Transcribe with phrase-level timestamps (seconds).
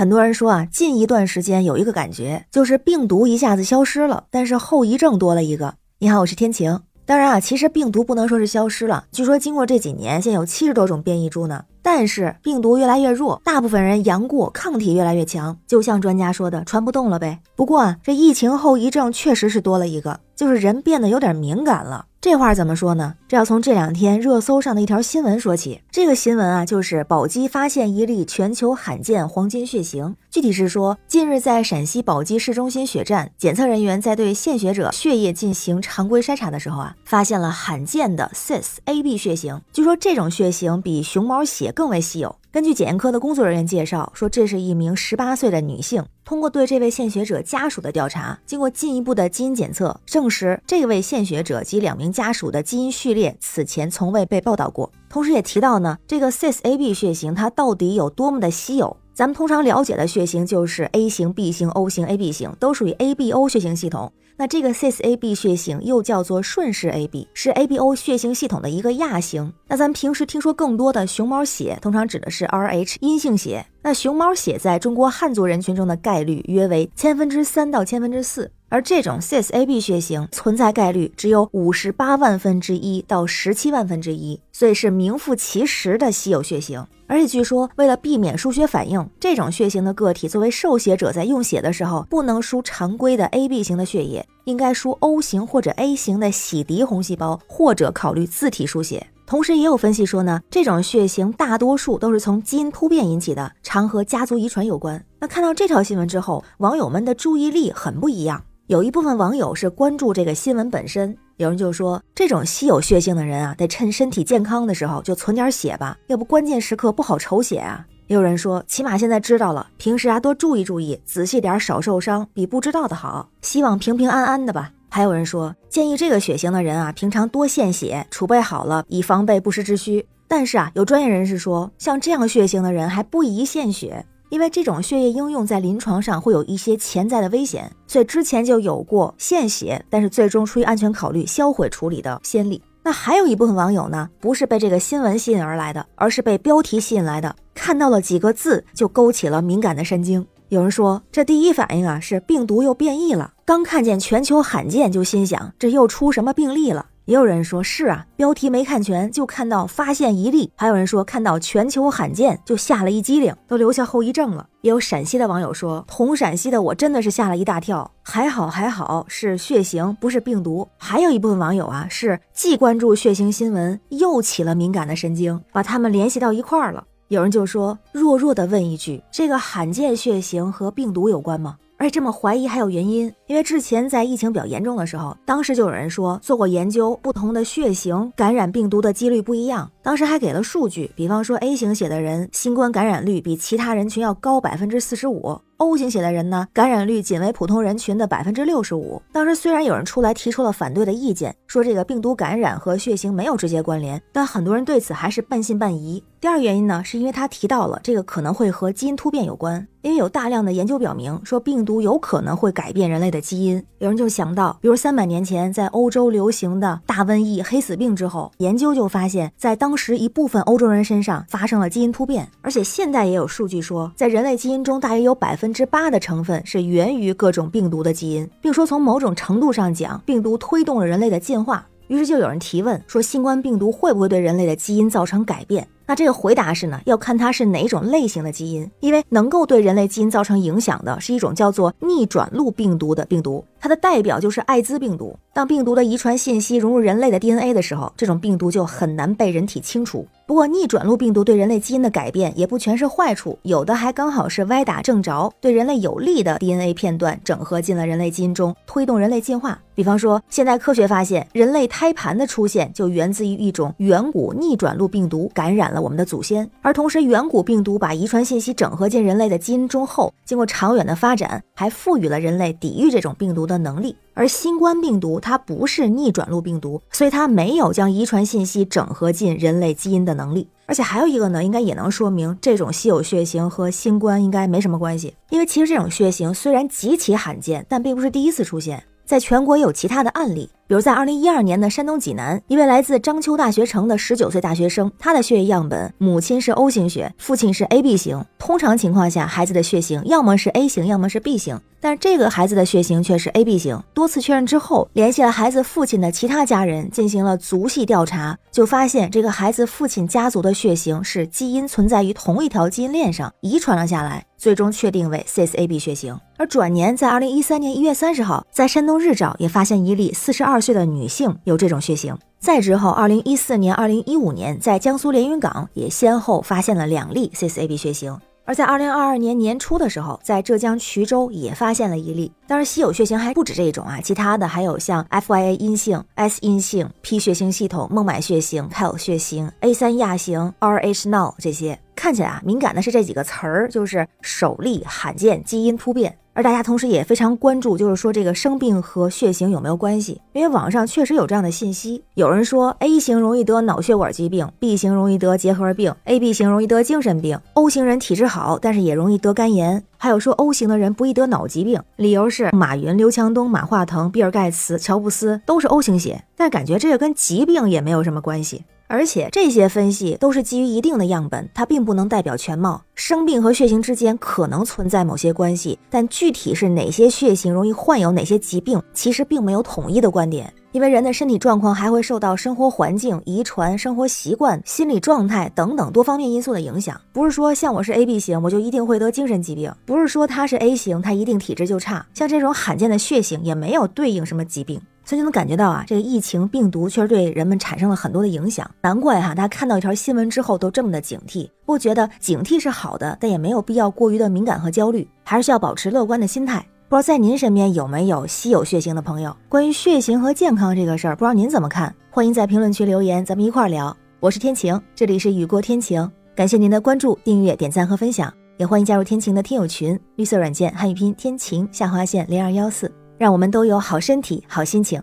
[0.00, 5.74] 很多人说啊，近一段时间有一个感觉，就是病毒一下子消失了，但是后遗症多了一个。
[5.98, 6.80] 你好，我是天晴。
[7.04, 11.66] 当然啊，其实病毒不能说是消失了，据说经过这几年，现有七十多种变异株呢。
[11.82, 17.38] 但是病毒越来越弱，大部分人阳过，抗体越来越强，就像专家说的，传不动了呗。
[17.54, 22.06] 不过啊，这疫情后遗症确实是多了一个，就是人变得有点敏感了。
[22.18, 23.16] 这话怎么说呢？
[23.28, 25.82] 这要从这两天热搜上的一条新闻说起。
[25.90, 30.16] 这个新闻啊，就是宝鸡发现一例全球罕见黄金血型。
[30.30, 39.60] 具体是说，近日在陕西宝鸡市中心血站，检测人员在对献血者血液进行常规筛查的时候啊，发现了罕见的 cis AB 血型。
[39.74, 42.34] 据说这种血型比熊猫血更为稀有。
[42.52, 46.04] 根据检验科的工作人员介绍，说这是一名十八岁的女性。
[46.24, 54.90] 通过对这位献血者家属的调查，经过进一步的基因检测，证实这位献血者及两名家属的基因序列此前从未被报道过。
[55.08, 58.96] 同时也提到呢，这个 cis AB 血型它到底有多么的稀有？
[59.14, 64.12] 咱们通常了解的血型就是 A 型、B 型、O 型、AB 型，都属于 ABO 血型系统。
[64.40, 69.52] 那这个 cis AB 血型又叫做顺势 AB，是 ABO 血型系统的一个亚型。
[69.68, 73.66] 那咱们平时听说更多的熊猫血，通常指的是 Rh 阴性血。
[73.82, 86.86] 那熊猫血在中国汉族人群中的概率约为千分之三到千分之四，而这种 cis AB 血型存在概率只有五十八万分之一到十七万分之一，所以是名副其实的稀有血型。
[87.06, 99.04] 而且据说，为了避免输血反应，这种血型的个体作为受血者在用血的时候，不能输常规的 AB 型的血液，应该输 O 型或者 A 型的洗涤红细胞，或者考虑自体输血。
[99.26, 105.04] 同时，也有分析说呢，这种血型大多数都是从基因突变引起的，常和家族遗传有关。
[105.18, 108.44] 那看到这条新闻之后，网友们的注意力很不一样。
[108.70, 111.12] 有一部分网友是关注这个新闻本身。
[111.38, 117.84] 有人就说，这种稀有血型的人啊，得趁身体健康的时候就存点血吧，要不关键时刻不好筹血啊。
[118.06, 123.28] 也有人说，起码现在知道了，平时啊多注意注意，仔细点，少受伤，比不知道的好。
[123.42, 124.70] 希望平平安安的吧。
[124.88, 130.06] 还有人说，建议这个血型的人啊，平常多献血，储备好了，以防备不时之需。
[130.28, 134.06] 但是啊，有专业人士说，像这样血型的人还不宜献血。
[134.30, 142.62] 因为这种血液应用在临床上会有一些潜在的危险，所以之前就有过献血，但是最终出于安全考虑销毁处理的先例。
[142.82, 150.26] 那还有一部分网友呢，不是被这个新闻吸引而来的，而是被标题吸引来的，看到了几个字就勾起了敏感的神经。
[150.48, 156.86] 有人说，这第一反应啊是病毒又变异了，刚看见全球罕见就心想这又出什么病例了。
[157.10, 164.46] 也有人说是啊，标题没看全就看到发现一例，还有人说看到全球罕见就吓了一激灵，都留下后遗症了。
[164.60, 170.68] 也有陕西的网友说，同陕西的我真的是吓了一大跳，还好还好是血型不是病毒。
[170.78, 176.84] 还有一部分网友啊是既关注血型新闻，又起了敏感的神经，把他们联系到一块儿了。
[177.08, 181.56] 有人就说弱弱的问一句，这个罕见血型和病毒有关吗？
[181.80, 189.70] 而且这么怀疑还有原因，因为之前在疫情比较严重的时候，当时就有人说做过研究，不同的血型感染病毒的几率不一样。
[189.82, 195.40] 当时还给了数据，比方说 A 型血的人，新冠感染率比其他人群要高百分之四十五。
[195.60, 199.02] O 型血的人呢，感染率仅为普通人群的百分之六十五。
[199.12, 206.02] 当时虽然有人出来提出了反对的意见，说这个病毒感染和血型没有直接关联，但很多人对此还是半信半疑。
[206.18, 213.62] 第二原因呢，是因为他提到了这个可能会和基因突变有关，因为有大量的研究表明说病毒有可能会改变人类的基因。
[213.78, 225.49] 有人就想到，比如三百年前在欧洲流行的大瘟疫黑死病之后，研究就发现，在当时一部分欧洲人身上发生了基因突变，而且现在也有数据说，在人类基因中大约有百分。
[225.52, 231.66] 之八的成分是源于各种病毒的基因，并说从某种程度上讲，病毒推动了人类的进化。
[231.88, 235.66] 于是就有人提问说，新冠病毒会不会对人类的基因造成改变？
[235.90, 245.18] 那这个回答是呢，要看它是哪种类型的基因，因为能够对人类基因造成影响的是一种叫做逆转录病毒的病毒，它的代表就是艾滋病毒。
[245.32, 250.06] 当病毒的遗传信息融入人类的 DNA 的时候，这种病毒就很难被人体清除。
[250.26, 259.58] 不过，逆转录病毒对人类基因的改变也不全是坏处，有的还刚好是歪打正着，对人类有利的 DNA 片段整合进了人类基因中，推动人类进化。
[259.74, 273.96] 比方说，现代科学发现，人类胎盘的出现就源自于一种远古逆转录病毒感染了我们的祖先，而同时，远古病毒把遗传信息整合进人类的基因中后，经过长远的发展，还赋予了人类抵御这种病毒的能力。
[274.14, 280.46] 而新冠病毒它不是逆转录病毒，所以它没有将遗传信息整合进人类基因的能力。
[280.66, 285.14] 而且还有一个呢，应该也能说明这种稀有血型和新冠应该没什么关系。
[285.30, 290.48] 因为其实这种血型虽然极其罕见，但并不是第一次出现，在全国有其他的案例。
[290.70, 298.24] 比如在二零一二年的山东济南，一位来自章丘大学城的十九岁大学生，他的血液样本母亲是 O 型血，父亲是 AB 型。
[298.38, 303.82] 通常情况下，孩子的血型要么是 A 型，要么是 B 型，但这个孩子的血型却是 AB 型。
[303.92, 314.24] 多次确认之后，联系了孩子父亲的其他家人进行了族系调查，就发现这个孩子父亲家族的血型是基因存在于同一条基因链上，遗传了下来。
[314.38, 322.16] 最终确定为 CSAB 血型，而转年在二零一三年一月三十号，在山东日照也发现一例四十二岁的女性有这种血型。
[322.38, 328.18] 再之后，二零一四年、二零一五年，在江苏连云港也先后发现了两例 CSAB 血型。
[328.46, 332.32] 而在二零二二年年初的时候，在浙江衢州也发现了一例。
[332.48, 341.78] 当然，稀有血型还不止这一种啊，其他的还有像 FYA 阴性、S 阴性、P 血型系统、孟买血型、Kel 血型、A 三亚型、RH Null 这些。
[341.94, 346.16] 看起来啊，敏感的是这几个词儿，就是首例罕见基因突变。
[346.32, 350.20] 而大家同时也非常关注，就是说这个生病和血型有没有关系？
[350.32, 359.82] 因为网上确实有这样的信息，有人说 A 型容易得脑血管疾病，B 型容易得结核病，AB 型容易得精神病，O 型人体质好，但是也容易得肝炎。
[359.98, 368.64] 还有说 O 型的人不易得脑疾病，理由是马云、刘强东、马化腾、比尔盖茨、乔布斯都是 O 型血，但感觉这个跟疾病也没有什么关系。
[368.88, 372.82] 而且这些分析都是基于一定的样本，它并不能代表全貌。
[372.94, 380.50] 生病和血型之间可能存在某些关系，但具体是哪些血型容易患有哪些疾病，其实并没有统一的观点。
[380.72, 386.98] 因为人的身体状况还会受到生活环境、遗传、生活习惯、心理状态等等多方面因素的影响。
[387.12, 392.06] 不是说像我是 AB 型，我就一定会得精神疾病；不是说他是 A 型，他一定体质就差。
[392.14, 394.80] 像这种罕见的血型也没有对应什么疾病。
[395.10, 398.70] 所以就能感觉到啊，这个疫情病毒确实对人们产生了很多的影响。
[398.80, 401.50] 难怪哈，大家看到一条新闻之后都这么的警惕。
[401.66, 406.64] 不觉得警惕是好的，但也没有必要过于的敏感和焦虑，还是需要保持乐观的心态。
[406.88, 409.36] 不知道在您身边有没有稀有血型的朋友？
[409.48, 411.92] 关于血型和健康这个事儿，不知道您怎么看？
[412.08, 413.96] 欢迎在评论区留言，咱们一块儿聊。
[414.20, 422.88] 我是天晴，这里是雨过天晴，感谢您的关注、订阅、点赞和分享，也欢迎加入天晴的听友群，绿色软件汉语拼天晴下划线零二幺四，
[423.20, 425.02] 让我们都有好身体、好心情。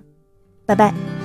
[0.66, 1.17] 拜拜。